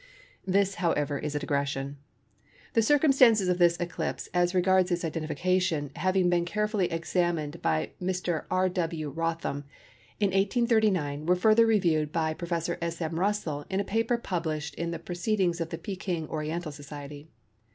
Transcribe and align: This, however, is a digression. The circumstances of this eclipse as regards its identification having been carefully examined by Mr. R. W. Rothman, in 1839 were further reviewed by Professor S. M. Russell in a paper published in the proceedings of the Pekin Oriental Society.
This, 0.47 0.73
however, 0.81 1.19
is 1.19 1.35
a 1.35 1.39
digression. 1.39 1.97
The 2.73 2.81
circumstances 2.81 3.47
of 3.47 3.59
this 3.59 3.77
eclipse 3.79 4.29
as 4.33 4.55
regards 4.55 4.89
its 4.91 5.05
identification 5.05 5.91
having 5.95 6.27
been 6.27 6.43
carefully 6.43 6.91
examined 6.91 7.61
by 7.61 7.91
Mr. 8.01 8.45
R. 8.49 8.67
W. 8.67 9.09
Rothman, 9.11 9.63
in 10.19 10.29
1839 10.31 11.27
were 11.27 11.35
further 11.35 11.67
reviewed 11.67 12.11
by 12.11 12.33
Professor 12.33 12.79
S. 12.81 12.99
M. 12.99 13.19
Russell 13.19 13.67
in 13.69 13.79
a 13.79 13.83
paper 13.83 14.17
published 14.17 14.73
in 14.73 14.89
the 14.89 14.97
proceedings 14.97 15.61
of 15.61 15.69
the 15.69 15.77
Pekin 15.77 16.25
Oriental 16.29 16.71
Society. 16.71 17.29